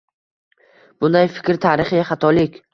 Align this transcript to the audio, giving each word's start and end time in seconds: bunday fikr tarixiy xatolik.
bunday 1.05 1.31
fikr 1.37 1.61
tarixiy 1.69 2.05
xatolik. 2.11 2.63